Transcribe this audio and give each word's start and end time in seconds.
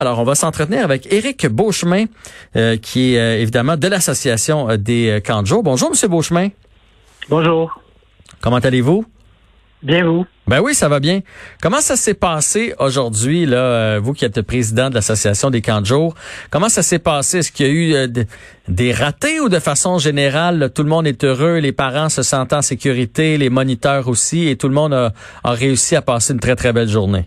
Alors, 0.00 0.18
on 0.18 0.24
va 0.24 0.34
s'entretenir 0.34 0.82
avec 0.82 1.10
Éric 1.12 1.46
Beauchemin, 1.46 2.06
euh, 2.56 2.76
qui 2.76 3.14
est 3.14 3.18
euh, 3.18 3.40
évidemment 3.40 3.76
de 3.76 3.86
l'Association 3.86 4.68
euh, 4.68 4.76
des 4.76 5.22
camps 5.24 5.40
de 5.40 5.46
jour. 5.46 5.62
Bonjour, 5.62 5.88
Monsieur 5.88 6.08
Beauchemin. 6.08 6.48
Bonjour. 7.30 7.80
Comment 8.40 8.56
allez-vous? 8.56 9.04
Bien 9.84 10.04
vous? 10.04 10.26
Ben 10.48 10.60
oui, 10.60 10.74
ça 10.74 10.88
va 10.88 10.98
bien. 10.98 11.20
Comment 11.62 11.80
ça 11.80 11.94
s'est 11.94 12.14
passé 12.14 12.74
aujourd'hui, 12.80 13.46
là, 13.46 14.00
vous 14.00 14.14
qui 14.14 14.24
êtes 14.24 14.42
président 14.42 14.90
de 14.90 14.94
l'Association 14.94 15.48
des 15.48 15.62
camps 15.62 15.80
de 15.80 15.86
jour? 15.86 16.14
Comment 16.50 16.68
ça 16.68 16.82
s'est 16.82 16.98
passé? 16.98 17.38
Est-ce 17.38 17.52
qu'il 17.52 17.66
y 17.66 17.96
a 17.96 18.04
eu 18.04 18.26
des 18.66 18.92
ratés 18.92 19.38
ou 19.38 19.48
de 19.48 19.60
façon 19.60 19.98
générale, 19.98 20.70
tout 20.74 20.82
le 20.82 20.88
monde 20.88 21.06
est 21.06 21.22
heureux, 21.22 21.58
les 21.58 21.72
parents 21.72 22.08
se 22.08 22.22
sentent 22.22 22.52
en 22.52 22.62
sécurité, 22.62 23.38
les 23.38 23.48
moniteurs 23.48 24.08
aussi, 24.08 24.48
et 24.48 24.56
tout 24.56 24.68
le 24.68 24.74
monde 24.74 24.92
a 24.92 25.12
réussi 25.44 25.94
à 25.96 26.02
passer 26.02 26.32
une 26.32 26.40
très, 26.40 26.56
très 26.56 26.72
belle 26.72 26.88
journée? 26.88 27.26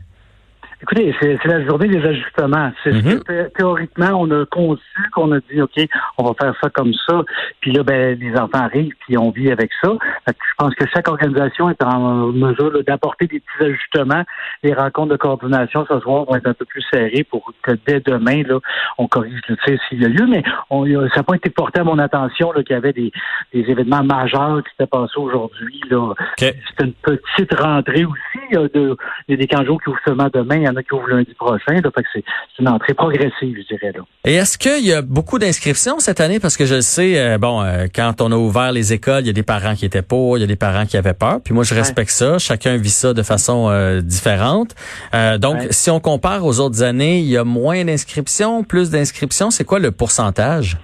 Écoutez, 0.80 1.14
c'est 1.20 1.44
la 1.46 1.66
journée 1.66 1.88
des 1.88 2.06
ajustements. 2.06 2.72
C'est 2.84 2.94
Mhm. 2.94 3.24
que 3.24 3.50
théoriquement, 3.58 4.12
on 4.22 4.30
a 4.30 4.46
conçu 4.46 4.82
qu'on 5.12 5.32
a 5.32 5.40
dit, 5.52 5.60
OK, 5.60 5.72
on 6.20 6.24
va 6.24 6.34
faire 6.40 6.54
ça 6.62 6.70
comme 6.70 6.94
ça. 7.08 7.24
Puis 7.62 7.72
là, 7.72 7.82
ben, 7.84 8.18
les 8.20 8.32
enfants 8.38 8.62
arrivent, 8.66 8.94
puis 9.08 9.18
on 9.18 9.32
vit 9.32 9.52
avec 9.52 9.72
ça. 9.82 9.90
Je 10.28 10.34
pense 10.58 10.76
que 10.76 10.86
chaque 10.94 11.08
organisation 11.08 11.70
est 11.72 11.82
en 11.84 12.28
mesure 12.28 12.84
d'apporter 12.86 13.26
des 13.26 13.40
petits 13.40 13.66
ajustements. 13.72 14.24
Les 14.62 14.74
rencontres 14.74 15.14
de 15.14 15.18
coordination 15.18 15.84
ce 15.90 16.00
soir 16.00 16.26
vont 16.26 16.36
être 16.36 16.48
un 16.48 16.54
peu 16.54 16.66
plus 16.66 16.84
serrées 16.94 17.26
pour 17.30 17.52
que 17.64 17.72
dès 17.88 18.00
demain, 18.02 18.44
là, 18.44 18.60
on 19.00 19.08
corrige 19.08 19.42
le 19.50 19.58
tir 19.66 19.80
s'il 19.90 20.02
y 20.02 20.06
a 20.06 20.10
lieu. 20.10 20.28
Mais 20.28 20.44
on, 20.70 20.86
ça 21.10 21.18
n'a 21.18 21.24
pas 21.24 21.36
été 21.36 21.50
porté 21.50 21.80
à 21.80 21.84
mon 21.84 21.98
attention 21.98 22.52
qu'il 22.52 22.70
y 22.70 22.74
avait 22.74 22.94
des, 22.94 23.12
des 23.52 23.62
événements 23.62 24.04
majeurs 24.04 24.62
qui 24.64 24.70
s'étaient 24.72 24.86
passés 24.90 25.18
aujourd'hui. 25.18 25.82
là. 25.90 26.14
C'est 26.38 26.86
une 26.86 26.94
petite 26.94 27.60
rentrée 27.60 28.06
aussi. 28.06 28.18
Il 28.52 28.56
y 28.56 28.58
a, 28.58 28.62
de, 28.68 28.98
il 29.28 29.32
y 29.32 29.34
a 29.34 29.38
des 29.38 29.48
canjos 29.48 29.78
qui 29.78 29.90
ouvrent 29.90 30.00
seulement 30.06 30.30
demain. 30.34 30.56
Il 30.58 30.64
y 30.64 30.68
en 30.70 30.76
a 30.76 30.84
qui 30.84 30.94
ouvrent 30.94 31.08
lundi 31.10 31.34
prochain. 31.34 31.74
Là, 31.76 31.82
fait 31.94 32.04
que 32.04 32.08
c'est 32.14 32.24
c'est 32.56 32.62
une 32.64 32.70
entrée 32.70 32.94
progressive, 32.94 33.56
je 33.58 33.76
dirais. 33.76 33.92
Là. 33.96 34.02
Et 34.26 34.36
est-ce 34.36 34.58
qu'il 34.58 34.86
y 34.86 34.94
a 34.94 35.02
beaucoup 35.02 35.40
d'inscriptions 35.40 36.00
cette 36.00 36.20
année? 36.22 36.40
Parce 36.40 36.58
que 36.58 36.66
je 36.66 36.76
le 36.76 36.82
sais, 36.82 37.20
euh, 37.20 37.38
bon, 37.38 37.62
euh, 37.62 37.88
quand 37.94 38.22
on 38.22 38.32
a 38.32 38.36
ouvert 38.36 38.72
les 38.72 38.94
écoles, 38.94 39.22
il 39.24 39.28
y 39.28 39.30
a 39.30 39.34
des 39.34 39.44
parents 39.44 39.76
qui 39.76 39.86
étaient 39.86 40.02
pour, 40.02 40.38
il 40.38 40.42
y 40.42 40.44
a 40.44 40.48
des 40.48 40.56
parents 40.56 40.86
qui 40.86 40.98
avaient 40.98 41.14
peur. 41.14 41.40
Puis 41.44 41.54
moi, 41.54 41.64
je 41.64 41.74
respecte 41.74 42.12
ça. 42.12 42.38
Chacun 42.40 42.78
vit 42.78 42.90
ça 42.90 43.14
de 43.14 43.24
façon 43.24 43.68
euh, 43.70 44.02
différente. 44.02 44.76
Euh, 45.14 45.38
donc, 45.38 45.56
Ouais. 45.58 45.68
si 45.72 45.90
on 45.90 46.00
compare 46.00 46.46
aux 46.46 46.60
autres 46.60 46.84
années, 46.84 47.20
il 47.20 47.26
y 47.28 47.38
a 47.38 47.44
moins 47.44 47.84
d'inscriptions, 47.86 48.64
plus 48.64 48.90
d'inscriptions. 48.92 49.50
C'est 49.52 49.64
quoi 49.64 49.80
le 49.80 49.92
pourcentage? 49.92 50.78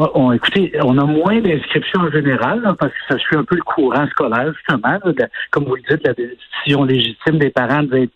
On- 0.00 0.10
on- 0.14 0.32
écoutez, 0.32 0.72
on 0.82 0.96
a 0.96 1.04
moins 1.04 1.42
d'inscriptions 1.42 2.00
en 2.00 2.10
général 2.10 2.62
là, 2.62 2.74
parce 2.78 2.90
que 2.90 2.98
ça 3.06 3.18
suit 3.18 3.36
un 3.36 3.44
peu 3.44 3.54
le 3.56 3.62
courant 3.62 4.06
scolaire, 4.06 4.50
justement. 4.54 4.88
là, 4.88 5.12
de- 5.12 5.28
comme 5.50 5.64
vous 5.64 5.76
le 5.76 5.82
dites, 5.90 6.06
la 6.06 6.14
décision 6.14 6.84
légitime 6.84 7.38
des 7.38 7.50
parents 7.50 7.82
de 7.82 8.08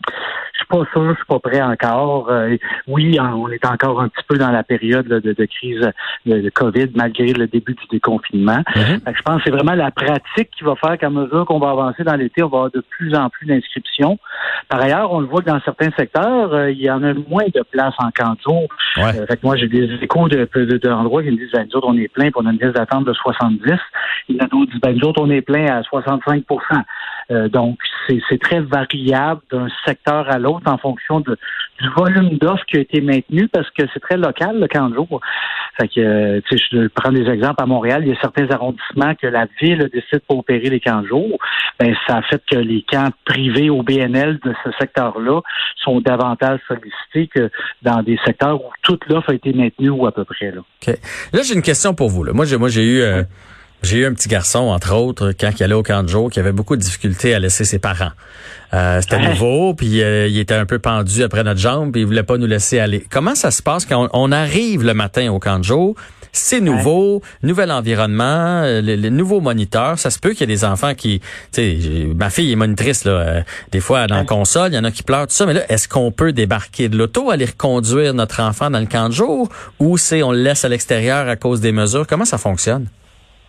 Je 0.54 0.58
suis 0.58 0.66
pas 0.66 0.84
sûr, 0.92 1.10
je 1.10 1.16
suis 1.16 1.26
pas 1.26 1.40
prêt 1.40 1.60
encore. 1.60 2.30
Euh, 2.30 2.56
oui, 2.86 3.18
on 3.20 3.48
est 3.50 3.66
encore 3.66 4.00
un 4.00 4.08
petit 4.08 4.24
peu 4.28 4.38
dans 4.38 4.50
la 4.50 4.62
période 4.62 5.06
là, 5.08 5.20
de, 5.20 5.32
de 5.32 5.44
crise 5.46 5.90
de, 6.26 6.40
de 6.40 6.50
COVID, 6.50 6.90
malgré 6.94 7.32
le 7.32 7.46
début 7.46 7.74
du 7.74 7.86
déconfinement. 7.90 8.62
Mhm. 8.76 9.00
Je 9.06 9.22
pense 9.22 9.38
que 9.38 9.42
c'est 9.44 9.50
vraiment 9.50 9.74
la 9.74 9.90
pratique 9.90 10.50
qui 10.56 10.64
va 10.64 10.76
faire 10.76 10.96
qu'à 10.96 11.10
mesure 11.10 11.44
qu'on 11.46 11.58
va 11.58 11.70
avancer 11.70 12.04
dans 12.04 12.14
l'été, 12.14 12.42
on 12.42 12.48
va 12.48 12.58
avoir 12.58 12.70
de 12.70 12.84
plus 12.88 13.14
en 13.14 13.28
plus 13.30 13.46
d'inscriptions. 13.46 14.18
Par 14.68 14.80
ailleurs, 14.80 15.12
on 15.12 15.20
le 15.20 15.26
voit 15.26 15.40
que 15.40 15.50
dans 15.50 15.60
certains 15.60 15.90
secteurs, 15.96 16.52
euh, 16.54 16.70
il 16.70 16.80
y 16.80 16.90
en 16.90 17.02
a 17.02 17.12
moins 17.28 17.46
de 17.52 17.62
places 17.70 17.94
en 17.98 18.08
de 18.08 18.40
jour. 18.40 18.68
Ouais. 18.96 19.20
Euh, 19.20 19.26
fait 19.26 19.36
que 19.36 19.46
moi, 19.46 19.56
j'ai 19.56 19.68
des 19.68 19.92
échos 20.02 20.28
de, 20.28 20.48
de, 20.54 20.76
d'endroits 20.78 21.22
qui 21.22 21.30
me 21.30 21.36
disent, 21.36 21.52
ben, 21.52 21.66
nous 21.68 21.76
autres, 21.76 21.88
on 21.88 21.96
est 21.98 22.08
plein, 22.08 22.26
puis 22.26 22.34
on 22.36 22.46
a 22.46 22.52
une 22.52 22.58
liste 22.58 22.76
d'attente 22.76 23.04
de 23.04 23.12
70. 23.12 23.72
Il 24.28 24.36
y 24.36 24.40
en 24.40 24.44
a 24.44 24.48
d'autres 24.48 24.66
qui 24.66 24.72
disent, 24.72 24.80
ben, 24.80 24.96
nous 24.96 25.08
autres, 25.08 25.20
on 25.20 25.30
est 25.30 25.42
plein 25.42 25.66
à 25.66 25.82
65 25.82 26.44
euh, 27.30 27.48
Donc, 27.48 27.78
c'est, 28.08 28.38
très 28.40 28.60
variable 28.60 29.40
d'un 29.50 29.68
secteur 29.86 30.30
à 30.30 30.38
l'autre 30.38 30.70
en 30.70 30.78
fonction 30.78 31.20
de, 31.20 31.38
du 31.80 31.88
volume 31.96 32.36
d'offres 32.38 32.64
qui 32.66 32.76
a 32.76 32.80
été 32.80 33.00
maintenu 33.00 33.48
parce 33.48 33.68
que 33.70 33.84
c'est 33.92 34.00
très 34.00 34.16
local, 34.16 34.60
le 34.60 34.68
camp 34.68 34.90
de 34.90 34.94
jour. 34.94 35.20
Fait 35.80 35.88
que, 35.88 36.00
euh, 36.00 36.40
tu 36.48 36.56
sais, 36.56 36.64
je 36.70 36.88
prends 36.88 37.10
des 37.10 37.28
exemples 37.28 37.62
à 37.62 37.66
Montréal, 37.66 38.02
il 38.04 38.10
y 38.10 38.12
a 38.12 38.20
certains 38.20 38.48
arrondissements 38.50 39.14
que 39.14 39.26
la 39.26 39.46
ville 39.60 39.88
décide 39.92 40.20
pour 40.28 40.38
opérer 40.38 40.68
les 40.68 40.80
camps 40.80 41.02
de 41.02 41.08
jour. 41.08 41.38
Ben, 41.80 41.94
ça 42.06 42.18
a 42.18 42.22
fait 42.22 42.42
que 42.48 42.56
les 42.56 42.82
camps 42.82 43.10
privés 43.24 43.70
au 43.70 43.82
BNL 43.82 44.38
de 44.44 44.54
ce 44.64 44.70
secteur-là 44.78 45.40
sont 45.82 46.00
davantage 46.00 46.60
sollicités 46.68 47.28
que 47.34 47.50
dans 47.82 48.02
des 48.02 48.18
secteurs 48.24 48.62
où 48.62 48.70
toute 48.82 49.06
l'offre 49.08 49.30
a 49.30 49.34
été 49.34 49.52
maintenue 49.52 49.90
ou 49.90 50.06
à 50.06 50.12
peu 50.12 50.24
près. 50.24 50.52
Là. 50.52 50.60
Là, 51.32 51.42
j'ai 51.42 51.54
une 51.54 51.62
question 51.62 51.94
pour 51.94 52.08
vous. 52.08 52.22
Là. 52.22 52.32
Moi, 52.32 52.44
j'ai, 52.44 52.56
moi, 52.56 52.68
j'ai 52.68 52.84
eu, 52.84 53.00
euh, 53.00 53.22
j'ai 53.84 53.98
eu 53.98 54.06
un 54.06 54.12
petit 54.14 54.28
garçon, 54.28 54.58
entre 54.60 54.94
autres, 54.94 55.32
quand 55.38 55.50
il 55.58 55.62
allait 55.62 55.74
au 55.74 55.82
camp 55.82 56.02
de 56.02 56.08
jour, 56.08 56.30
qui 56.30 56.40
avait 56.40 56.52
beaucoup 56.52 56.76
de 56.76 56.82
difficultés 56.82 57.34
à 57.34 57.38
laisser 57.38 57.64
ses 57.64 57.78
parents. 57.78 58.10
Euh, 58.72 59.00
c'était 59.00 59.16
Ouais. 59.16 59.28
nouveau, 59.30 59.74
puis 59.74 60.02
euh, 60.02 60.26
il 60.26 60.38
était 60.38 60.54
un 60.54 60.66
peu 60.66 60.78
pendu 60.80 61.22
après 61.22 61.44
notre 61.44 61.60
jambe, 61.60 61.92
puis 61.92 62.00
il 62.00 62.06
voulait 62.06 62.22
pas 62.24 62.38
nous 62.38 62.46
laisser 62.46 62.80
aller. 62.80 63.06
Comment 63.10 63.34
ça 63.36 63.50
se 63.52 63.62
passe 63.62 63.86
quand 63.86 64.08
on, 64.12 64.28
on 64.28 64.32
arrive 64.32 64.82
le 64.82 64.94
matin 64.94 65.30
au 65.30 65.38
camp 65.38 65.58
de 65.60 65.64
jour? 65.64 65.94
C'est 66.36 66.60
nouveau, 66.60 67.22
nouvel 67.44 67.70
environnement, 67.70 68.62
euh, 68.64 68.80
le, 68.82 68.96
le 68.96 69.08
nouveau 69.10 69.40
moniteur. 69.40 70.00
Ça 70.00 70.10
se 70.10 70.18
peut 70.18 70.30
qu'il 70.30 70.40
y 70.40 70.52
ait 70.52 70.56
des 70.56 70.64
enfants 70.64 70.92
qui, 70.94 71.20
tu 71.20 71.26
sais, 71.52 71.76
j'ai- 71.78 72.06
ma 72.06 72.28
fille 72.28 72.50
est 72.50 72.56
monitrice 72.56 73.04
là. 73.04 73.12
euh, 73.12 73.42
des 73.70 73.78
fois 73.78 74.08
dans 74.08 74.16
la 74.16 74.20
Ouais. 74.22 74.26
console, 74.26 74.72
il 74.72 74.74
y 74.74 74.78
en 74.78 74.82
a 74.82 74.90
qui 74.90 75.04
pleurent 75.04 75.28
tout 75.28 75.34
ça. 75.34 75.46
Mais 75.46 75.52
là, 75.54 75.60
est-ce 75.68 75.86
qu'on 75.86 76.10
peut 76.10 76.32
débarquer 76.32 76.88
de 76.88 76.96
l'auto, 76.98 77.30
aller 77.30 77.44
reconduire 77.44 78.14
notre 78.14 78.40
enfant 78.42 78.68
dans 78.68 78.80
le 78.80 78.86
camp 78.86 79.08
de 79.10 79.14
jour, 79.14 79.48
ou 79.78 79.96
c'est 79.96 80.24
on 80.24 80.32
le 80.32 80.42
laisse 80.42 80.64
à 80.64 80.68
l'extérieur 80.68 81.28
à 81.28 81.36
cause 81.36 81.60
des 81.60 81.70
mesures? 81.70 82.04
Comment 82.08 82.24
ça 82.24 82.38
fonctionne? 82.38 82.86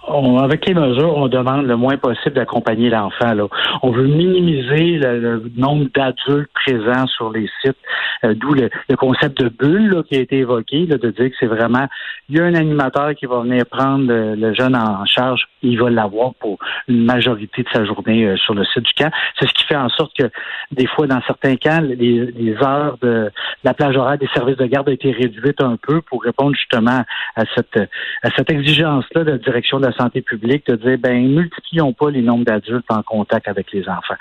On- 0.07 0.38
avec 0.39 0.66
les 0.67 0.73
mesures, 0.73 1.17
on 1.17 1.27
demande 1.27 1.66
le 1.66 1.75
moins 1.75 1.97
possible 1.97 2.35
d'accompagner 2.35 2.89
l'enfant. 2.89 3.33
Là. 3.33 3.47
On 3.81 3.91
veut 3.91 4.07
minimiser 4.07 4.97
le, 4.97 5.19
le 5.19 5.51
nombre 5.57 5.88
d'adultes 5.95 6.49
présents 6.53 7.07
sur 7.07 7.31
les 7.31 7.49
sites, 7.61 7.77
euh, 8.23 8.33
d'où 8.35 8.53
le, 8.53 8.69
le 8.89 8.95
concept 8.95 9.41
de 9.41 9.49
bulle 9.49 9.89
là, 9.91 10.03
qui 10.03 10.16
a 10.16 10.19
été 10.21 10.38
évoqué, 10.39 10.85
là, 10.85 10.97
de 10.97 11.09
dire 11.11 11.29
que 11.29 11.35
c'est 11.39 11.47
vraiment, 11.47 11.88
il 12.29 12.38
y 12.38 12.39
a 12.39 12.45
un 12.45 12.53
animateur 12.55 13.16
qui 13.16 13.25
va 13.25 13.41
venir 13.41 13.66
prendre 13.66 14.07
le, 14.07 14.35
le 14.35 14.53
jeune 14.53 14.75
en 14.75 15.05
charge, 15.05 15.47
il 15.63 15.79
va 15.79 15.89
l'avoir 15.89 16.33
pour 16.35 16.59
une 16.87 17.03
majorité 17.05 17.63
de 17.63 17.69
sa 17.73 17.85
journée 17.85 18.25
euh, 18.25 18.37
sur 18.37 18.53
le 18.53 18.63
site 18.66 18.83
du 18.83 18.93
camp. 18.93 19.11
C'est 19.39 19.47
ce 19.47 19.53
qui 19.53 19.63
fait 19.66 19.75
en 19.75 19.89
sorte 19.89 20.11
que 20.17 20.29
des 20.72 20.87
fois, 20.87 21.07
dans 21.07 21.22
certains 21.25 21.55
camps, 21.55 21.81
les, 21.81 21.95
les 22.31 22.55
heures 22.63 22.97
de 23.01 23.31
la 23.63 23.73
plage 23.73 23.97
horaire 23.97 24.17
des 24.17 24.29
services 24.33 24.57
de 24.57 24.66
garde 24.66 24.89
a 24.89 24.91
été 24.93 25.11
réduite 25.11 25.61
un 25.61 25.77
peu 25.81 26.01
pour 26.01 26.23
répondre 26.23 26.55
justement 26.55 27.03
à 27.35 27.43
cette, 27.55 27.77
à 28.23 28.29
cette 28.35 28.51
exigence-là 28.51 29.23
de 29.23 29.31
la 29.31 29.37
direction 29.37 29.79
de 29.79 29.85
la 29.87 29.94
santé 29.97 30.22
publique 30.22 30.67
de 30.67 30.75
dire, 30.75 30.97
ben, 30.97 31.28
multiplions 31.28 31.94
pas 31.94 32.09
les 32.09 32.22
nombres 32.22 32.45
d'adultes 32.45 32.89
en 32.89 33.03
contact 33.03 33.47
avec 33.47 33.72
les 33.72 33.88
enfants. 33.88 34.16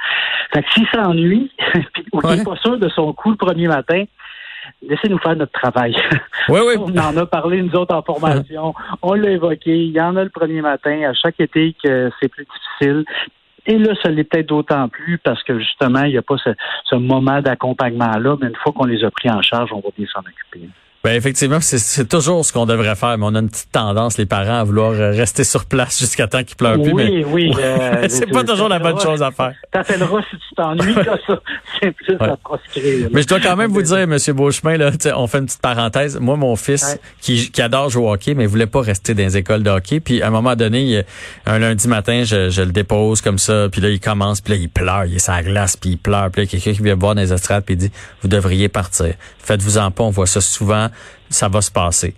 Fait 0.52 0.62
que 0.62 0.70
s'il 0.72 0.86
s'ennuie, 0.88 1.50
puis 1.92 2.04
ou 2.12 2.20
qu'il 2.20 2.38
n'est 2.38 2.44
pas 2.44 2.56
sûr 2.56 2.78
de 2.78 2.88
son 2.88 3.12
coup 3.12 3.30
le 3.30 3.36
premier 3.36 3.68
matin, 3.68 4.04
laissez-nous 4.82 5.18
faire 5.18 5.36
notre 5.36 5.52
travail. 5.52 5.94
Oui, 6.50 6.60
oui. 6.66 6.74
On 6.78 6.94
en 6.98 7.16
a 7.16 7.24
parlé, 7.24 7.62
nous 7.62 7.74
autres, 7.74 7.94
en 7.94 8.02
formation. 8.02 8.74
On 9.00 9.14
l'a 9.14 9.30
évoqué. 9.30 9.74
Il 9.86 9.92
y 9.92 10.00
en 10.00 10.14
a 10.16 10.24
le 10.24 10.28
premier 10.28 10.60
matin, 10.60 11.08
à 11.08 11.14
chaque 11.14 11.40
été, 11.40 11.74
que 11.82 12.10
c'est 12.20 12.28
plus 12.28 12.44
difficile. 12.44 13.04
Et 13.66 13.78
là, 13.78 13.94
ça 14.02 14.10
l'est 14.10 14.24
peut-être 14.24 14.48
d'autant 14.48 14.90
plus 14.90 15.16
parce 15.16 15.42
que 15.42 15.58
justement, 15.58 16.02
il 16.02 16.10
n'y 16.10 16.18
a 16.18 16.22
pas 16.22 16.36
ce, 16.36 16.50
ce 16.84 16.96
moment 16.96 17.40
d'accompagnement-là, 17.40 18.36
mais 18.40 18.48
une 18.48 18.56
fois 18.56 18.72
qu'on 18.72 18.84
les 18.84 19.04
a 19.04 19.10
pris 19.10 19.30
en 19.30 19.40
charge, 19.40 19.72
on 19.72 19.80
va 19.80 19.88
bien 19.96 20.06
s'en 20.12 20.20
occuper. 20.20 20.68
Ben 21.04 21.14
effectivement, 21.14 21.60
c'est- 21.60 22.08
toujours 22.08 22.44
ce 22.46 22.52
qu'on 22.52 22.64
devrait 22.64 22.96
faire, 22.96 23.18
mais 23.18 23.26
on 23.26 23.34
a 23.34 23.38
une 23.40 23.50
petite 23.50 23.70
tendance, 23.70 24.16
les 24.16 24.24
parents, 24.24 24.60
à 24.60 24.64
vouloir 24.64 24.92
euh, 24.92 25.10
rester 25.10 25.44
sur 25.44 25.66
place 25.66 25.98
jusqu'à 26.00 26.26
temps 26.26 26.42
qu'ils 26.42 26.56
pleurent 26.56 26.80
plus. 26.80 26.94
mais 26.94 27.24
Oui, 27.26 27.52
oui. 27.52 27.54
euh, 27.60 28.06
c'est 28.08 28.26
pas 28.30 28.42
toujours 28.42 28.70
la 28.70 28.78
bonne 28.78 28.98
chose 28.98 29.22
à 29.22 29.30
faire. 29.30 29.52
T'appelleras 29.70 30.22
si 30.30 30.36
tu 30.38 30.54
t'ennuies, 30.56 30.94
ça. 30.94 31.40
C'est 31.80 31.90
plus 31.90 32.16
à 32.20 32.36
proscrire. 32.38 33.08
Mais 33.12 33.20
je 33.22 33.26
dois 33.26 33.40
quand 33.40 33.56
même 33.56 33.70
vous 33.70 33.82
dire, 33.82 34.06
Monsieur 34.06 34.32
Beauchemin, 34.32 34.76
là, 34.78 34.90
on 35.16 35.26
fait 35.26 35.38
une 35.38 35.46
petite 35.46 35.60
parenthèse. 35.60 36.18
Moi, 36.18 36.36
mon 36.36 36.56
fils, 36.56 36.84
Ouais. 36.84 37.00
qui, 37.20 37.50
qui 37.50 37.60
adore 37.60 37.90
jouer 37.90 38.04
au 38.04 38.12
hockey, 38.12 38.32
mais 38.34 38.44
il 38.44 38.48
voulait 38.48 38.66
pas 38.66 38.80
rester 38.80 39.12
dans 39.12 39.22
les 39.24 39.36
écoles 39.36 39.62
de 39.62 39.70
hockey. 39.70 40.00
Puis 40.00 40.22
à 40.22 40.28
un 40.28 40.30
moment 40.30 40.56
donné, 40.56 40.82
il- 40.84 41.04
un 41.44 41.58
lundi 41.58 41.86
matin, 41.88 42.22
je, 42.24 42.48
je 42.48 42.62
le 42.62 42.72
dépose 42.72 43.20
comme 43.20 43.38
ça. 43.38 43.68
Puis 43.70 43.80
là, 43.82 43.90
il 43.90 44.00
commence, 44.00 44.40
puis 44.40 44.54
là, 44.54 44.58
il 44.60 44.68
pleure, 44.70 45.04
il 45.04 45.16
est 45.16 45.18
sur 45.18 45.32
la 45.32 45.42
glace, 45.42 45.76
puis 45.76 45.90
il 45.90 45.98
pleure. 45.98 46.30
Puis 46.30 46.42
là, 46.42 46.48
il 46.50 46.54
y 46.54 46.56
a 46.56 46.60
quelqu'un 46.62 46.76
qui 46.78 46.82
vient 46.82 46.94
me 46.94 47.00
voir 47.00 47.14
dans 47.14 47.20
les 47.20 47.32
estrades, 47.32 47.64
puis 47.64 47.74
il 47.74 47.78
dit, 47.78 47.90
vous 48.22 48.28
devriez 48.28 48.68
partir. 48.70 49.12
Faites-vous 49.40 49.76
en 49.76 49.90
pas, 49.90 50.04
on 50.04 50.10
voit 50.10 50.26
ça 50.26 50.40
souvent, 50.40 50.88
ça 51.30 51.48
va 51.48 51.60
se 51.60 51.70
passer. 51.70 52.14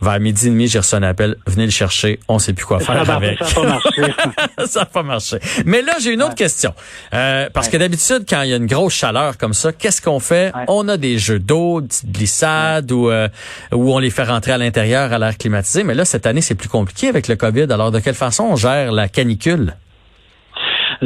Vers 0.00 0.20
midi 0.20 0.46
et 0.46 0.50
demi, 0.50 0.68
j'ai 0.68 0.78
reçu 0.78 0.94
un 0.94 1.02
appel. 1.02 1.36
Venez 1.46 1.64
le 1.64 1.72
chercher. 1.72 2.20
On 2.28 2.38
sait 2.38 2.52
plus 2.52 2.64
quoi 2.64 2.78
faire 2.78 3.04
Ça, 3.04 3.16
avec. 3.16 3.36
ça 3.42 3.50
a 3.50 3.54
pas 3.54 3.64
marché. 3.64 3.88
ça 4.66 4.80
n'a 4.80 4.86
pas 4.86 5.02
marché. 5.02 5.38
Mais 5.64 5.82
là, 5.82 5.94
j'ai 6.00 6.12
une 6.12 6.22
autre 6.22 6.36
question. 6.36 6.72
Euh, 7.14 7.48
parce 7.52 7.68
que 7.68 7.76
d'habitude, 7.76 8.24
quand 8.28 8.42
il 8.42 8.50
y 8.50 8.52
a 8.52 8.56
une 8.56 8.66
grosse 8.66 8.94
chaleur 8.94 9.36
comme 9.38 9.54
ça, 9.54 9.72
qu'est-ce 9.72 10.00
qu'on 10.00 10.20
fait? 10.20 10.54
Ouais. 10.54 10.64
On 10.68 10.86
a 10.88 10.96
des 10.96 11.18
jeux 11.18 11.40
d'eau, 11.40 11.80
des 11.80 11.88
petites 11.88 12.12
glissades 12.12 12.92
ou 12.92 13.10
euh, 13.10 13.28
où 13.72 13.92
on 13.92 13.98
les 13.98 14.10
fait 14.10 14.22
rentrer 14.22 14.52
à 14.52 14.58
l'intérieur 14.58 15.12
à 15.12 15.18
l'air 15.18 15.36
climatisé. 15.36 15.82
Mais 15.82 15.94
là, 15.94 16.04
cette 16.04 16.26
année, 16.26 16.42
c'est 16.42 16.54
plus 16.54 16.68
compliqué 16.68 17.08
avec 17.08 17.26
le 17.26 17.34
COVID. 17.34 17.66
Alors, 17.72 17.90
de 17.90 17.98
quelle 17.98 18.14
façon 18.14 18.44
on 18.44 18.56
gère 18.56 18.92
la 18.92 19.08
canicule? 19.08 19.74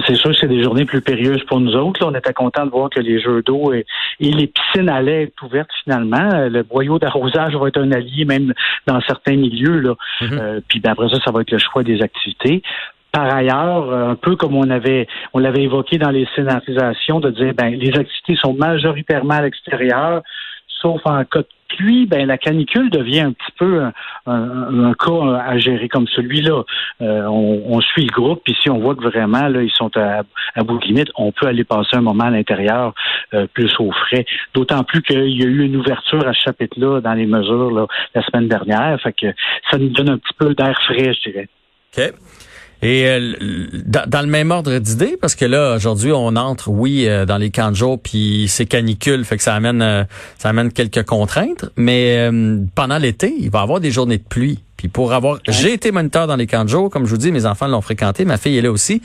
C'est 0.06 0.14
sûr 0.14 0.30
que 0.30 0.36
c'est 0.36 0.48
des 0.48 0.62
journées 0.62 0.84
plus 0.84 1.00
périlleuses 1.00 1.44
pour 1.44 1.60
nous 1.60 1.74
autres. 1.74 2.00
Là, 2.02 2.10
on 2.10 2.14
était 2.14 2.32
content 2.32 2.64
de 2.64 2.70
voir 2.70 2.88
que 2.90 3.00
les 3.00 3.20
jeux 3.20 3.42
d'eau 3.42 3.72
et, 3.72 3.84
et 4.20 4.30
les 4.30 4.46
piscines 4.46 4.88
allaient 4.88 5.24
être 5.24 5.42
ouvertes 5.42 5.70
finalement. 5.84 6.30
Euh, 6.32 6.48
Le 6.48 6.62
boyau 6.62 6.98
d'arrosage 6.98 7.54
va 7.54 7.68
être 7.68 7.80
un 7.80 7.92
allié 7.92 8.24
même 8.24 8.54
dans 8.86 9.00
certains 9.02 9.36
milieux. 9.36 9.80
Là. 9.80 9.94
Mhm. 10.20 10.38
Euh, 10.40 10.60
puis 10.68 10.80
ben, 10.80 10.92
après 10.92 11.08
ça, 11.08 11.18
ça 11.24 11.32
va 11.32 11.42
être 11.42 11.50
le 11.50 11.58
choix 11.58 11.82
des 11.82 12.00
activités. 12.02 12.62
Par 13.12 13.32
ailleurs, 13.34 13.90
euh, 13.90 14.10
un 14.10 14.14
peu 14.14 14.36
comme 14.36 14.56
on 14.56 14.70
avait 14.70 15.06
on 15.34 15.38
l'avait 15.38 15.64
évoqué 15.64 15.98
dans 15.98 16.10
les 16.10 16.26
scénarisations, 16.34 17.20
de 17.20 17.30
dire 17.30 17.52
ben 17.54 17.74
les 17.74 17.94
activités 17.98 18.36
sont 18.36 18.54
majoritairement 18.54 19.34
à 19.34 19.42
l'extérieur, 19.42 20.22
sauf 20.80 21.02
en 21.04 21.22
cas 21.24 21.40
de 21.40 21.48
pluie, 21.76 22.06
ben 22.06 22.26
la 22.26 22.38
canicule 22.38 22.90
devient 22.90 23.20
un 23.20 23.32
petit 23.32 23.52
peu 23.58 23.82
un, 24.26 24.92
cas 24.94 25.42
à 25.44 25.58
gérer 25.58 25.88
comme 25.88 26.06
celui-là. 26.08 26.62
Euh, 27.00 27.26
on, 27.26 27.80
suit 27.80 28.04
le 28.04 28.12
groupe, 28.12 28.42
puis 28.44 28.56
si 28.62 28.70
on 28.70 28.78
voit 28.78 28.94
que 28.94 29.02
vraiment 29.02 29.48
là 29.48 29.62
ils 29.62 29.72
sont 29.72 29.90
à, 29.96 30.22
bout 30.62 30.78
de 30.78 30.84
limite, 30.86 31.08
on 31.16 31.32
peut 31.32 31.46
aller 31.46 31.64
passer 31.64 31.96
un 31.96 32.00
moment 32.00 32.24
à 32.24 32.30
l'intérieur 32.30 32.94
euh, 33.34 33.46
plus 33.52 33.74
au 33.78 33.90
frais. 33.92 34.24
D'autant 34.54 34.84
plus 34.84 35.02
qu'il 35.02 35.36
y 35.36 35.42
a 35.42 35.46
eu 35.46 35.64
une 35.64 35.76
ouverture 35.76 36.26
à 36.26 36.32
ce 36.32 36.40
chapitre-là 36.42 37.00
dans 37.00 37.14
les 37.14 37.26
mesures 37.26 37.70
là, 37.70 37.86
la 38.14 38.22
semaine 38.22 38.48
dernière, 38.48 39.00
fait 39.00 39.12
que 39.12 39.26
ça 39.70 39.78
nous 39.78 39.88
donne 39.88 40.10
un 40.10 40.18
petit 40.18 40.34
peu 40.38 40.54
d'air 40.54 40.78
frais, 40.84 41.14
je 41.14 41.30
dirais. 41.30 41.48
OK. 41.96 42.14
Et 42.82 43.06
euh, 43.06 43.66
dans, 43.86 44.08
dans 44.08 44.22
le 44.22 44.26
même 44.26 44.50
ordre 44.50 44.76
d'idée, 44.78 45.16
parce 45.20 45.36
que 45.36 45.44
là, 45.44 45.76
aujourd'hui, 45.76 46.10
on 46.12 46.34
entre, 46.34 46.68
oui, 46.68 47.06
euh, 47.06 47.24
dans 47.24 47.38
les 47.38 47.50
camps 47.50 47.70
de 47.70 47.76
jour, 47.76 48.00
puis 48.02 48.46
c'est 48.48 48.66
canicule, 48.66 49.24
fait 49.24 49.36
que 49.36 49.42
ça 49.44 49.54
amène 49.54 49.80
euh, 49.82 50.02
ça 50.38 50.48
amène 50.48 50.72
quelques 50.72 51.04
contraintes, 51.04 51.66
mais 51.76 52.16
euh, 52.18 52.58
pendant 52.74 52.98
l'été, 52.98 53.32
il 53.38 53.50
va 53.50 53.60
y 53.60 53.62
avoir 53.62 53.78
des 53.78 53.92
journées 53.92 54.18
de 54.18 54.24
pluie. 54.24 54.58
Puis 54.76 54.88
pour 54.88 55.12
avoir, 55.12 55.38
j'ai 55.48 55.72
été 55.74 55.92
moniteur 55.92 56.26
dans 56.26 56.34
les 56.34 56.48
camps 56.48 56.64
de 56.64 56.68
jour, 56.70 56.90
comme 56.90 57.04
je 57.06 57.10
vous 57.10 57.16
dis, 57.18 57.30
mes 57.30 57.46
enfants 57.46 57.68
l'ont 57.68 57.82
fréquenté, 57.82 58.24
ma 58.24 58.36
fille 58.36 58.58
est 58.58 58.62
là 58.62 58.72
aussi. 58.72 59.00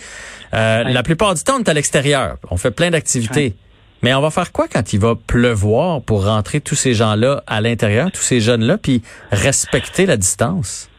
Euh, 0.56 0.84
Ouais. 0.84 0.94
La 0.94 1.04
plupart 1.04 1.36
du 1.36 1.44
temps, 1.44 1.58
on 1.58 1.60
est 1.60 1.70
à 1.70 1.74
l'extérieur, 1.76 2.38
on 2.50 2.58
fait 2.58 2.72
plein 2.72 2.90
d'activités. 2.90 3.54
Mais 4.02 4.14
on 4.16 4.22
va 4.22 4.30
faire 4.32 4.52
quoi 4.52 4.68
quand 4.72 4.94
il 4.94 5.00
va 5.00 5.14
pleuvoir 5.16 6.02
pour 6.02 6.26
rentrer 6.26 6.62
tous 6.62 6.76
ces 6.76 6.94
gens-là 6.96 7.44
à 7.48 7.62
l'intérieur, 7.62 8.12
tous 8.12 8.22
ces 8.22 8.40
jeunes-là, 8.40 8.78
puis 8.78 9.02
respecter 9.32 10.06
la 10.08 10.18
distance? 10.18 10.90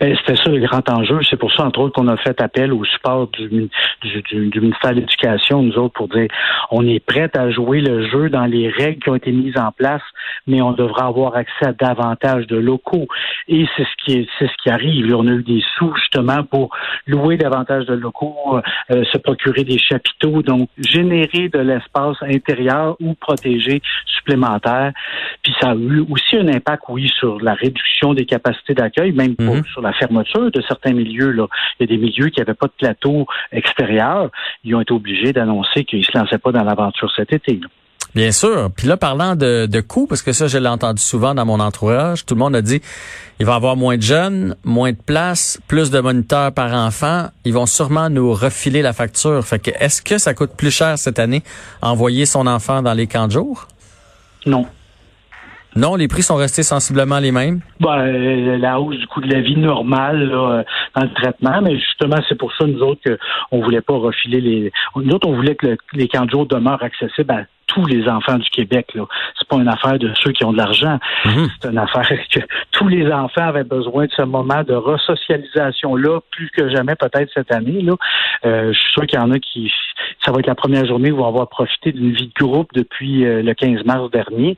Ben, 0.00 0.16
C'était 0.16 0.36
ça 0.36 0.50
le 0.50 0.58
grand 0.66 0.88
enjeu. 0.90 1.20
C'est 1.28 1.36
pour 1.36 1.52
ça, 1.52 1.64
entre 1.64 1.80
autres, 1.80 1.94
qu'on 1.94 2.08
a 2.08 2.16
fait 2.16 2.40
appel 2.40 2.72
au 2.72 2.84
support 2.84 3.28
du, 3.28 3.48
du, 3.48 4.22
du- 4.22 4.48
du 4.48 4.60
ministère 4.60 4.90
de 4.92 5.00
l'Éducation, 5.00 5.62
nous 5.62 5.76
autres, 5.76 5.94
pour 5.94 6.08
dire 6.08 6.28
on 6.70 6.86
est 6.86 7.00
prêts 7.04 7.30
à 7.36 7.50
jouer 7.50 7.80
le 7.80 8.08
jeu 8.08 8.28
dans 8.30 8.46
les 8.46 8.68
règles 8.68 9.02
qui 9.02 9.08
ont 9.10 9.14
été 9.16 9.32
mises 9.32 9.56
en 9.58 9.72
place, 9.72 10.02
mais 10.46 10.62
on 10.62 10.72
devra 10.72 11.06
avoir 11.06 11.36
accès 11.36 11.66
à 11.66 11.72
davantage 11.72 12.46
de 12.46 12.56
locaux. 12.56 13.06
Et 13.48 13.66
c'est 13.76 13.84
ce 13.84 14.04
qui 14.04 14.18
est, 14.18 14.28
c'est 14.38 14.46
ce 14.46 14.54
qui 14.62 14.70
arrive. 14.70 15.14
On 15.14 15.26
a 15.26 15.32
eu 15.32 15.42
des 15.42 15.62
sous 15.76 15.92
justement 15.96 16.42
pour 16.44 16.70
louer 17.06 17.36
davantage 17.36 17.86
de 17.86 17.94
locaux, 17.94 18.58
euh, 18.90 19.04
se 19.12 19.18
procurer 19.18 19.64
des 19.64 19.78
chapiteaux, 19.78 20.42
donc 20.42 20.68
générer 20.78 21.48
de 21.48 21.58
l'espace 21.58 22.16
intérieur 22.22 22.96
ou 23.00 23.14
protégé 23.14 23.82
supplémentaire. 24.06 24.92
Puis 25.42 25.54
ça 25.60 25.70
a 25.70 25.74
eu 25.74 26.04
aussi 26.10 26.36
un 26.36 26.48
impact, 26.48 26.84
oui, 26.88 27.08
sur 27.18 27.40
la 27.40 27.54
réduction 27.54 28.14
des 28.14 28.26
capacités 28.26 28.74
d'accueil, 28.74 29.12
même 29.12 29.34
Mhm. 29.56 29.64
sur 29.72 29.82
la 29.82 29.92
fermeture 29.92 30.50
de 30.50 30.62
certains 30.66 30.92
milieux. 30.92 31.30
Là. 31.30 31.46
Il 31.78 31.88
y 31.88 31.92
a 31.92 31.96
des 31.96 32.02
milieux 32.02 32.28
qui 32.28 32.40
n'avaient 32.40 32.54
pas 32.54 32.66
de 32.66 32.72
plateau 32.78 33.26
extérieur. 33.52 34.30
Ils 34.64 34.74
ont 34.74 34.80
été 34.80 34.92
obligés 34.92 35.32
d'annoncer 35.32 35.84
qu'ils 35.84 36.00
ne 36.00 36.04
se 36.04 36.16
lançaient 36.18 36.38
pas 36.38 36.52
dans 36.52 36.64
l'aventure 36.64 37.10
cet 37.14 37.32
été. 37.32 37.54
là. 37.62 37.68
Bien 38.14 38.32
sûr. 38.32 38.70
Puis 38.76 38.88
là, 38.88 38.96
parlant 38.96 39.36
de, 39.36 39.66
de 39.66 39.80
coûts, 39.80 40.08
parce 40.08 40.22
que 40.22 40.32
ça, 40.32 40.48
je 40.48 40.58
l'ai 40.58 40.68
entendu 40.68 41.00
souvent 41.00 41.32
dans 41.32 41.46
mon 41.46 41.60
entourage, 41.60 42.26
tout 42.26 42.34
le 42.34 42.40
monde 42.40 42.56
a 42.56 42.62
dit, 42.62 42.80
il 43.38 43.46
va 43.46 43.52
y 43.52 43.56
avoir 43.56 43.76
moins 43.76 43.96
de 43.96 44.02
jeunes, 44.02 44.56
moins 44.64 44.90
de 44.90 44.96
places, 44.96 45.60
plus 45.68 45.92
de 45.92 46.00
moniteurs 46.00 46.52
par 46.52 46.72
enfant. 46.72 47.28
Ils 47.44 47.52
vont 47.54 47.66
sûrement 47.66 48.10
nous 48.10 48.32
refiler 48.32 48.82
la 48.82 48.92
facture. 48.92 49.44
Fait 49.44 49.60
que, 49.60 49.70
est-ce 49.78 50.02
que 50.02 50.18
ça 50.18 50.34
coûte 50.34 50.50
plus 50.56 50.72
cher 50.72 50.98
cette 50.98 51.20
année, 51.20 51.44
envoyer 51.82 52.26
son 52.26 52.48
enfant 52.48 52.82
dans 52.82 52.94
les 52.94 53.06
camps 53.06 53.28
de 53.28 53.32
jour? 53.32 53.68
Non. 54.44 54.66
Non, 55.76 55.94
les 55.94 56.08
prix 56.08 56.22
sont 56.22 56.34
restés 56.36 56.62
sensiblement 56.64 57.18
les 57.20 57.30
mêmes? 57.32 57.60
Ben, 57.78 57.98
euh, 58.00 58.56
la 58.58 58.80
hausse 58.80 58.96
du 58.98 59.06
coût 59.06 59.20
de 59.20 59.32
la 59.32 59.40
vie 59.40 59.56
normale 59.56 60.24
là, 60.28 60.50
euh, 60.58 60.62
dans 60.96 61.02
le 61.02 61.12
traitement, 61.14 61.62
mais 61.62 61.76
justement, 61.78 62.16
c'est 62.28 62.36
pour 62.36 62.52
ça, 62.54 62.66
nous 62.66 62.80
autres, 62.80 63.00
qu'on 63.50 63.62
voulait 63.62 63.80
pas 63.80 63.94
refiler 63.96 64.40
les. 64.40 64.72
Nous 64.96 65.12
autres, 65.14 65.28
on 65.28 65.34
voulait 65.36 65.54
que 65.54 65.66
le- 65.68 65.76
les 65.92 66.08
camps 66.08 66.26
demeurent 66.26 66.82
accessibles 66.82 67.30
à 67.32 67.44
tous 67.70 67.86
les 67.86 68.08
enfants 68.08 68.36
du 68.36 68.50
Québec. 68.50 68.88
Là. 68.94 69.04
C'est 69.38 69.48
pas 69.48 69.56
une 69.56 69.68
affaire 69.68 69.98
de 69.98 70.12
ceux 70.20 70.32
qui 70.32 70.44
ont 70.44 70.52
de 70.52 70.56
l'argent. 70.56 70.98
Mhm. 71.24 71.48
C'est 71.60 71.70
une 71.70 71.78
affaire 71.78 72.08
que 72.34 72.40
tous 72.72 72.88
les 72.88 73.10
enfants 73.10 73.48
avaient 73.48 73.64
besoin 73.64 74.06
de 74.06 74.12
ce 74.12 74.22
moment 74.22 74.64
de 74.64 74.74
resocialisation-là, 74.74 76.20
plus 76.32 76.50
que 76.50 76.68
jamais 76.68 76.96
peut-être 76.96 77.30
cette 77.32 77.52
année. 77.52 77.80
Là. 77.82 77.94
Euh, 78.44 78.72
je 78.72 78.78
suis 78.78 78.92
sûr 78.92 79.06
qu'il 79.06 79.18
y 79.18 79.22
en 79.22 79.30
a 79.30 79.38
qui. 79.38 79.72
Ça 80.24 80.32
va 80.32 80.40
être 80.40 80.46
la 80.46 80.54
première 80.54 80.84
journée 80.84 81.12
où 81.12 81.18
on 81.18 81.22
va 81.22 81.28
avoir 81.28 81.48
profité 81.48 81.92
d'une 81.92 82.12
vie 82.12 82.30
de 82.34 82.44
groupe 82.44 82.70
depuis 82.74 83.24
euh, 83.24 83.42
le 83.42 83.54
15 83.54 83.84
mars 83.84 84.10
dernier. 84.10 84.56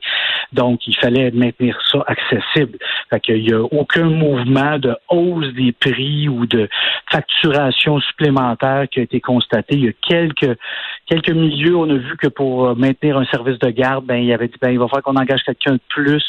Donc, 0.51 0.87
il 0.87 0.95
fallait 0.95 1.31
maintenir 1.31 1.77
ça 1.91 2.03
accessible. 2.07 2.77
Fait 3.09 3.19
qu'il 3.19 3.43
n'y 3.43 3.53
a 3.53 3.61
aucun 3.61 4.05
mouvement 4.05 4.79
de 4.79 4.95
hausse 5.09 5.53
des 5.53 5.71
prix 5.71 6.27
ou 6.27 6.45
de 6.45 6.67
facturation 7.11 7.99
supplémentaire 7.99 8.87
qui 8.89 8.99
a 8.99 9.03
été 9.03 9.19
constaté. 9.19 9.75
Il 9.75 9.85
y 9.85 9.89
a 9.89 9.93
quelques 10.01 10.57
quelques 11.05 11.31
milieux, 11.31 11.75
on 11.75 11.89
a 11.89 11.95
vu 11.95 12.17
que 12.17 12.27
pour 12.27 12.67
euh, 12.67 12.75
un 13.11 13.25
service 13.25 13.59
de 13.59 13.69
garde, 13.69 14.05
ben 14.05 14.17
il 14.17 14.31
avait 14.31 14.47
dit 14.47 14.55
ben 14.61 14.71
il 14.71 14.79
va 14.79 14.87
falloir 14.87 15.03
qu'on 15.03 15.15
engage 15.15 15.43
quelqu'un 15.43 15.73
de 15.73 15.81
plus. 15.89 16.23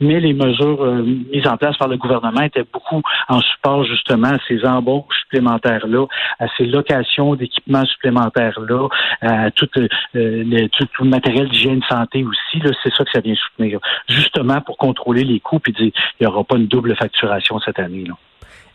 Mais 0.00 0.18
les 0.20 0.32
mesures 0.32 0.82
euh, 0.82 1.02
mises 1.02 1.46
en 1.46 1.56
place 1.56 1.76
par 1.76 1.88
le 1.88 1.96
gouvernement 1.96 2.42
étaient 2.42 2.64
beaucoup 2.72 3.02
en 3.28 3.40
support 3.40 3.84
justement 3.84 4.28
à 4.28 4.38
ces 4.48 4.64
embauches 4.64 5.14
supplémentaires 5.22 5.86
là, 5.86 6.06
à 6.40 6.46
ces 6.56 6.66
locations 6.66 7.34
d'équipements 7.34 7.84
supplémentaires 7.84 8.58
là, 8.60 8.88
à 9.20 9.50
tout, 9.50 9.68
euh, 9.76 9.86
le, 10.14 10.66
tout, 10.68 10.86
tout 10.86 11.04
le 11.04 11.10
matériel 11.10 11.48
d'hygiène 11.48 11.82
santé 11.88 12.24
aussi. 12.24 12.62
C'est 12.82 12.92
ça 12.92 13.04
que 13.04 13.10
ça 13.12 13.20
vient 13.20 13.34
soutenir, 13.34 13.78
justement 14.08 14.60
pour 14.60 14.76
contrôler 14.76 15.24
les 15.24 15.40
coûts 15.40 15.60
puis 15.60 15.72
dire 15.72 15.92
il 16.20 16.22
n'y 16.22 16.26
aura 16.26 16.44
pas 16.44 16.56
une 16.56 16.66
double 16.66 16.96
facturation 16.96 17.58
cette 17.60 17.78
année 17.78 18.04
là. 18.04 18.14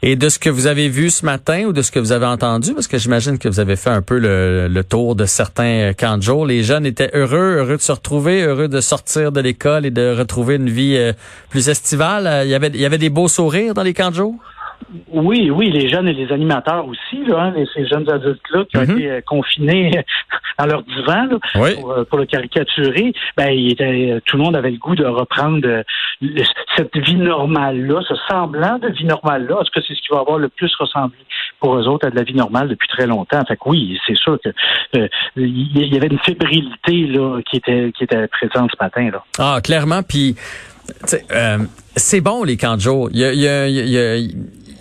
Et 0.02 0.16
de 0.16 0.30
ce 0.30 0.40
que 0.40 0.50
vous 0.50 0.68
avez 0.68 0.88
vu 0.88 1.10
ce 1.10 1.26
matin 1.26 1.66
ou 1.66 1.74
de 1.74 1.82
ce 1.82 1.92
que 1.92 2.00
vous 2.00 2.14
avez 2.14 2.26
entendu, 2.26 2.74
parce 2.74 2.88
que 2.88 2.98
j'imagine 2.98 3.38
que 3.38 3.50
vous 3.50 3.60
avez 3.60 3.76
fait 3.76 3.90
un 3.90 4.02
peu 4.02 4.18
le, 4.18 4.70
le 4.70 4.84
tour 4.84 5.16
de 5.16 5.26
certains 5.26 5.92
camps 5.94 6.18
de 6.18 6.48
les 6.48 6.64
jeunes 6.64 6.86
étaient 6.86 7.12
heureux, 7.14 7.58
heureux 7.58 7.76
de 7.76 7.82
se 7.82 7.92
retrouver, 7.92 8.44
heureux 8.44 8.70
de 8.70 8.80
sortir 8.80 9.34
de 9.34 9.42
l'école 9.42 9.86
et 9.86 9.92
de 9.92 10.16
retrouver 10.18 10.56
une 10.56 10.70
vie 10.70 10.96
euh, 10.96 11.12
plus 11.50 11.68
estivale. 11.68 12.28
Euh, 12.28 12.46
Il 12.46 12.50
y 12.50 12.56
avait, 12.56 12.72
il 12.74 12.80
y 12.80 12.86
avait 12.86 12.98
des 12.98 13.10
beaux 13.10 13.28
sourires 13.28 13.74
dans 13.74 13.84
les 13.84 13.94
camps? 13.94 14.12
Oui, 15.12 15.52
oui, 15.52 15.70
les 15.70 15.88
jeunes 15.90 16.08
et 16.08 16.14
les 16.14 16.32
animateurs 16.32 16.88
aussi, 16.88 17.24
là, 17.28 17.44
hein, 17.56 17.64
ces 17.76 17.86
jeunes 17.88 18.10
adultes-là 18.10 18.66
qui 18.66 18.78
ont 18.78 18.82
Mhm. 18.88 18.98
été 18.98 19.12
euh, 19.12 19.22
confinés 19.22 19.92
dans 20.60 20.66
leur 20.66 20.82
divan 20.84 21.26
là, 21.26 21.38
Oui. 21.56 21.76
pour, 21.76 21.92
euh, 21.92 22.04
pour 22.06 22.18
le 22.18 22.26
caricaturer, 22.26 23.14
ben, 23.38 23.52
il 23.52 23.72
était, 23.74 24.12
euh, 24.14 24.20
tout 24.26 24.38
le 24.38 24.44
monde 24.44 24.56
avait 24.56 24.72
le 24.72 24.78
goût 24.78 24.96
de 24.96 25.06
reprendre 25.06 25.62
le- 26.22 26.44
cette 26.76 26.98
vie 26.98 27.16
normale-là, 27.18 28.02
ce 28.08 28.16
semblant 28.30 28.80
de 28.80 28.88
vie 28.90 29.06
normale-là. 29.06 29.58
Tout 29.64 29.72
cas, 29.80 29.82
c'est 29.88 29.94
ce 29.94 30.02
qui 30.02 30.08
va 30.12 30.20
avoir 30.22 30.40
le 30.40 30.50
plus 30.50 30.74
ressemblé 30.80 31.18
pour 31.60 31.76
eux 31.78 31.88
autres 31.88 32.08
à 32.08 32.10
de 32.10 32.16
la 32.16 32.24
vie 32.24 32.34
normale 32.36 32.68
depuis 32.70 32.88
très 32.88 33.06
longtemps. 33.06 33.44
Fait 33.48 33.58
que 33.58 33.62
oui, 33.68 34.00
c'est 34.08 34.18
sûr 34.18 34.40
que 34.44 34.50
euh, 34.98 35.08
il 35.36 35.94
y 35.94 35.98
avait 35.98 36.08
une 36.08 36.20
fébrilité 36.20 37.06
là, 37.08 37.40
qui 37.50 37.58
était 37.58 37.92
qui 37.96 38.06
était 38.06 38.28
présente 38.28 38.72
ce 38.72 38.84
matin. 38.84 39.10
Là. 39.12 39.24
Ah, 39.38 39.60
clairement. 39.64 40.02
Puis, 40.04 40.36
euh, 41.32 41.58
c'est 41.96 42.22
bon 42.22 42.44
les 42.44 42.58
camps 42.58 42.76
de 42.76 42.82
jour. 42.82 43.10
Il 43.12 43.20
y 43.20 43.24
a, 43.26 43.34
il 43.34 43.40
y 43.42 43.48
a, 43.48 43.68
il 43.68 43.90
y 43.90 43.98
a- 43.98 44.18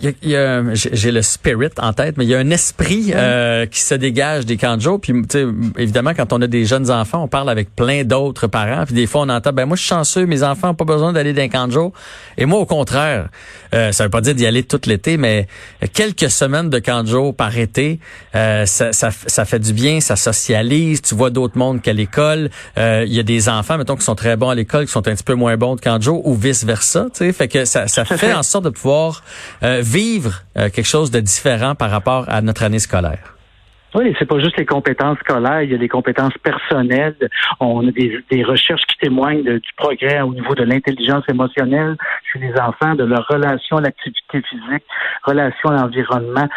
y 0.05 0.07
a- 0.07 0.13
il 0.21 0.29
y 0.29 0.35
a- 0.35 0.63
j'ai 0.73 1.11
le 1.11 1.21
spirit 1.21 1.69
en 1.79 1.93
tête, 1.93 2.15
mais 2.17 2.25
il 2.25 2.29
y 2.29 2.35
a 2.35 2.39
un 2.39 2.49
esprit 2.51 3.11
euh, 3.13 3.65
qui 3.65 3.79
se 3.81 3.95
dégage 3.95 4.45
des 4.45 4.57
jour. 4.79 4.99
Puis, 5.01 5.13
tu 5.13 5.27
sais, 5.29 5.45
évidemment, 5.77 6.13
quand 6.15 6.31
on 6.33 6.41
a 6.41 6.47
des 6.47 6.65
jeunes 6.65 6.91
enfants, 6.91 7.23
on 7.23 7.27
parle 7.27 7.49
avec 7.49 7.75
plein 7.75 8.03
d'autres 8.03 8.47
parents. 8.47 8.85
Puis 8.85 8.95
des 8.95 9.07
fois, 9.07 9.21
on 9.21 9.29
entend, 9.29 9.51
ben 9.51 9.65
moi, 9.65 9.75
je 9.75 9.81
suis 9.81 9.89
chanceux, 9.89 10.25
mes 10.25 10.43
enfants 10.43 10.67
n'ont 10.67 10.73
pas 10.75 10.85
besoin 10.85 11.13
d'aller 11.13 11.33
dans 11.33 11.59
un 11.59 11.69
jour. 11.69 11.91
Et 12.37 12.45
moi, 12.45 12.59
au 12.59 12.65
contraire, 12.65 13.29
euh, 13.73 13.91
ça 13.91 14.03
veut 14.03 14.09
pas 14.09 14.21
dire 14.21 14.35
d'y 14.35 14.45
aller 14.45 14.63
tout 14.63 14.79
l'été, 14.85 15.17
mais 15.17 15.47
quelques 15.93 16.29
semaines 16.29 16.69
de 16.69 16.79
jour 17.07 17.35
par 17.35 17.57
été, 17.57 17.99
euh, 18.35 18.65
ça, 18.65 18.93
ça, 18.93 19.09
ça 19.11 19.45
fait 19.45 19.59
du 19.59 19.73
bien, 19.73 19.99
ça 20.01 20.15
socialise. 20.15 21.01
Tu 21.01 21.15
vois 21.15 21.29
d'autres 21.29 21.57
mondes 21.57 21.81
qu'à 21.81 21.93
l'école. 21.93 22.49
Euh, 22.77 23.03
Il 23.07 23.13
y 23.13 23.19
a 23.19 23.23
des 23.23 23.49
enfants, 23.49 23.77
mettons, 23.77 23.95
qui 23.95 24.03
sont 24.03 24.15
très 24.15 24.35
bons 24.37 24.49
à 24.49 24.55
l'école, 24.55 24.85
qui 24.85 24.91
sont 24.91 25.07
un 25.07 25.13
petit 25.15 25.23
peu 25.23 25.33
moins 25.35 25.57
bons 25.57 25.75
de 25.75 26.03
jour, 26.03 26.25
ou 26.27 26.35
vice 26.35 26.63
versa. 26.63 27.07
Tu 27.13 27.19
sais, 27.25 27.33
fait 27.33 27.47
que 27.47 27.65
ça, 27.65 27.87
ça 27.87 28.05
fait 28.05 28.33
en 28.33 28.43
sorte 28.43 28.65
de 28.65 28.69
pouvoir 28.69 29.23
euh, 29.63 29.81
vivre 29.89 30.43
euh, 30.55 30.69
quelque 30.69 30.85
chose 30.85 31.09
de 31.09 31.19
différent 31.19 31.73
par 31.73 31.89
rapport 31.89 32.25
à 32.27 32.41
notre 32.41 32.63
année 32.63 32.79
scolaire? 32.79 33.38
Oui, 33.95 34.15
c'est 34.19 34.25
pas 34.27 34.39
juste 34.39 34.55
les 34.57 34.65
compétences 34.67 35.17
scolaires, 35.19 35.63
il 35.63 35.71
y 35.71 35.73
a 35.73 35.77
les 35.77 35.87
compétences 35.89 36.37
personnelles. 36.43 37.15
On 37.59 37.87
a 37.87 37.91
des, 37.91 38.23
des 38.29 38.43
recherches 38.43 38.83
qui 38.85 38.97
témoignent 38.97 39.43
de- 39.43 39.57
du 39.57 39.69
progrès 39.77 40.21
au 40.21 40.33
niveau 40.33 40.53
de 40.53 40.63
l'intelligence 40.63 41.23
émotionnelle 41.27 41.97
chez 42.31 42.37
les 42.39 42.53
enfants, 42.59 42.93
de 42.93 43.03
leur 43.03 43.25
relation 43.27 43.77
à 43.77 43.81
l'activité 43.81 44.41
physique, 44.43 44.83
relation 45.23 45.69
à 45.69 45.77
l'environnement. 45.81 46.47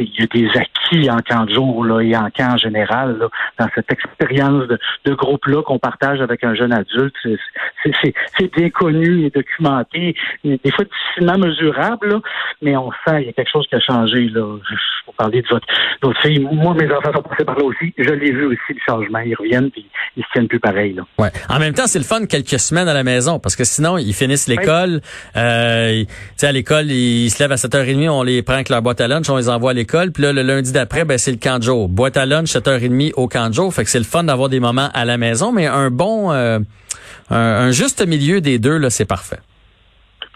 Il 0.00 0.10
y 0.18 0.22
a 0.22 0.26
des 0.26 0.48
acquis 0.58 1.08
en 1.10 1.18
camp 1.18 1.44
de 1.44 1.54
jour 1.54 1.84
là, 1.84 2.00
et 2.00 2.16
en 2.16 2.28
camp 2.30 2.54
en 2.54 2.56
général 2.56 3.18
là, 3.18 3.28
dans 3.60 3.68
cette 3.74 3.92
expérience 3.92 4.66
de, 4.66 4.78
de 5.04 5.14
groupe-là 5.14 5.62
qu'on 5.62 5.78
partage 5.78 6.20
avec 6.20 6.42
un 6.42 6.54
jeune 6.54 6.72
adulte. 6.72 7.14
C'est- 7.22 8.50
bien 8.56 8.70
connu 8.70 9.24
et 9.26 9.30
documenté, 9.30 10.14
des 10.44 10.70
fois 10.72 10.84
difficilement 10.84 11.38
mesurable, 11.38 12.08
là, 12.08 12.20
mais 12.62 12.76
on 12.76 12.90
sent 13.06 13.16
qu'il 13.18 13.26
y 13.26 13.28
a 13.28 13.32
quelque 13.32 13.50
chose 13.50 13.66
qui 13.68 13.74
a 13.76 13.80
changé. 13.80 14.28
Là. 14.28 14.56
Pour 15.04 15.14
parler 15.14 15.42
de 15.42 15.48
votre, 15.48 15.66
de 15.66 16.06
votre 16.06 16.20
fille, 16.22 16.46
moi, 16.64 16.74
mes 16.74 16.90
enfants 16.90 17.12
sont 17.12 17.22
passés 17.22 17.44
par 17.44 17.58
là 17.58 17.64
aussi. 17.64 17.92
Je 17.98 18.10
l'ai 18.10 18.32
vu 18.32 18.46
aussi, 18.46 18.58
le 18.70 18.80
changement. 18.88 19.18
Ils 19.18 19.34
reviennent 19.34 19.70
puis 19.70 19.86
ils 20.16 20.24
se 20.24 20.28
tiennent 20.32 20.48
plus 20.48 20.58
pareil. 20.60 20.94
Là. 20.94 21.02
Ouais. 21.18 21.30
En 21.50 21.58
même 21.58 21.74
temps, 21.74 21.86
c'est 21.86 21.98
le 21.98 22.04
fun 22.04 22.24
quelques 22.24 22.58
semaines 22.58 22.88
à 22.88 22.94
la 22.94 23.04
maison 23.04 23.38
parce 23.38 23.54
que 23.54 23.64
sinon, 23.64 23.98
ils 23.98 24.14
finissent 24.14 24.48
l'école. 24.48 25.00
Euh, 25.36 26.04
à 26.42 26.52
l'école, 26.52 26.90
ils 26.90 27.30
se 27.30 27.42
lèvent 27.42 27.52
à 27.52 27.56
7h30, 27.56 28.08
on 28.08 28.22
les 28.22 28.42
prend 28.42 28.54
avec 28.54 28.70
leur 28.70 28.80
boîte 28.80 29.00
à 29.00 29.08
lunch, 29.08 29.28
on 29.28 29.36
les 29.36 29.50
envoie 29.50 29.72
à 29.72 29.74
l'école. 29.74 30.10
Puis 30.10 30.22
là, 30.22 30.32
le 30.32 30.42
lundi 30.42 30.72
d'après, 30.72 31.04
ben, 31.04 31.18
c'est 31.18 31.32
le 31.32 31.38
camp 31.38 31.58
de 31.58 31.64
jour. 31.64 31.88
Boîte 31.88 32.16
à 32.16 32.24
lunch, 32.24 32.48
7h30 32.48 33.12
au 33.16 33.28
camp 33.28 33.50
de 33.50 33.54
jour. 33.54 33.72
Fait 33.72 33.84
que 33.84 33.90
c'est 33.90 33.98
le 33.98 34.04
fun 34.04 34.24
d'avoir 34.24 34.48
des 34.48 34.60
moments 34.60 34.88
à 34.94 35.04
la 35.04 35.18
maison, 35.18 35.52
mais 35.52 35.66
un 35.66 35.90
bon, 35.90 36.32
euh, 36.32 36.58
un, 37.30 37.36
un 37.36 37.70
juste 37.72 38.06
milieu 38.06 38.40
des 38.40 38.58
deux, 38.58 38.78
là, 38.78 38.88
c'est 38.88 39.04
parfait. 39.04 39.40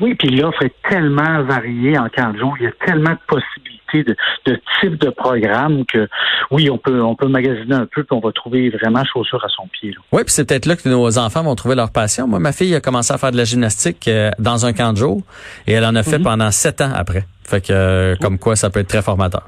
Oui, 0.00 0.14
puis 0.14 0.28
l'offre 0.28 0.62
est 0.62 0.74
tellement 0.88 1.42
variée 1.42 1.98
en 1.98 2.08
camp 2.08 2.32
de 2.32 2.38
jour. 2.38 2.54
Il 2.60 2.64
y 2.64 2.68
a 2.68 2.72
tellement 2.86 3.12
de 3.12 3.18
possibilités 3.26 3.77
de, 3.92 4.16
de 4.46 4.60
types 4.80 4.98
de 5.00 5.10
programmes 5.10 5.84
que 5.86 6.08
oui, 6.50 6.70
on 6.70 6.78
peut 6.78 7.02
on 7.02 7.14
peut 7.14 7.28
magasiner 7.28 7.74
un 7.74 7.86
peu 7.86 8.04
puis 8.04 8.16
on 8.16 8.20
va 8.20 8.32
trouver 8.32 8.70
vraiment 8.70 9.04
chaussure 9.04 9.44
à 9.44 9.48
son 9.48 9.66
pied. 9.68 9.90
Là. 9.90 9.98
Oui, 10.12 10.22
puis 10.24 10.32
c'est 10.32 10.48
peut-être 10.48 10.66
là 10.66 10.76
que 10.76 10.88
nos 10.88 11.18
enfants 11.18 11.42
vont 11.42 11.54
trouver 11.54 11.74
leur 11.74 11.90
passion. 11.90 12.26
Moi, 12.26 12.38
ma 12.38 12.52
fille 12.52 12.74
a 12.74 12.80
commencé 12.80 13.12
à 13.12 13.18
faire 13.18 13.32
de 13.32 13.36
la 13.36 13.44
gymnastique 13.44 14.08
euh, 14.08 14.30
dans 14.38 14.66
un 14.66 14.72
camp 14.72 14.92
de 14.92 14.98
jour 14.98 15.22
et 15.66 15.72
elle 15.72 15.84
en 15.84 15.94
a 15.94 16.02
fait 16.02 16.18
pendant 16.18 16.50
sept 16.50 16.80
ans 16.80 16.92
après. 16.94 17.24
Fait 17.44 17.64
que, 17.64 17.72
euh, 17.72 18.14
comme 18.20 18.38
quoi, 18.38 18.56
ça 18.56 18.68
peut 18.70 18.80
être 18.80 18.88
très 18.88 19.02
formateur. 19.02 19.42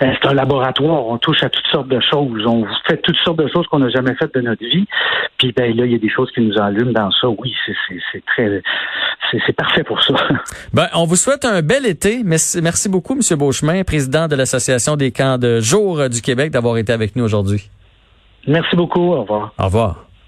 Ben, 0.00 0.16
C'est 0.20 0.28
un 0.28 0.34
laboratoire, 0.34 1.06
on 1.06 1.18
touche 1.18 1.42
à 1.42 1.50
toutes 1.50 1.66
sortes 1.66 1.88
de 1.88 2.00
choses. 2.00 2.46
On 2.46 2.64
fait 2.86 2.98
toutes 2.98 3.16
sortes 3.16 3.38
de 3.38 3.48
choses 3.48 3.66
qu'on 3.66 3.80
n'a 3.80 3.90
jamais 3.90 4.14
faites 4.14 4.32
de 4.34 4.40
notre 4.40 4.64
vie. 4.64 4.86
Puis 5.38 5.52
ben 5.52 5.76
là, 5.76 5.84
il 5.86 5.92
y 5.92 5.94
a 5.94 5.98
des 5.98 6.08
choses 6.08 6.30
qui 6.32 6.40
nous 6.40 6.58
allument 6.58 6.92
dans 6.92 7.10
ça. 7.10 7.28
Oui, 7.28 7.54
c'est 8.12 8.24
très 8.26 8.62
c'est 9.46 9.52
parfait 9.52 9.84
pour 9.84 10.02
ça. 10.02 10.14
Ben, 10.72 10.88
on 10.94 11.04
vous 11.04 11.16
souhaite 11.16 11.44
un 11.44 11.62
bel 11.62 11.86
été. 11.86 12.22
Merci, 12.24 12.60
merci 12.60 12.88
beaucoup, 12.88 13.14
M. 13.14 13.38
Beauchemin, 13.38 13.84
président 13.84 14.28
de 14.28 14.36
l'Association 14.36 14.96
des 14.96 15.12
camps 15.12 15.38
de 15.38 15.60
jour 15.60 16.08
du 16.08 16.20
Québec, 16.20 16.50
d'avoir 16.50 16.76
été 16.76 16.92
avec 16.92 17.16
nous 17.16 17.24
aujourd'hui. 17.24 17.70
Merci 18.46 18.76
beaucoup. 18.76 19.12
Au 19.12 19.22
revoir. 19.22 19.52
Au 19.58 19.64
revoir. 19.64 20.07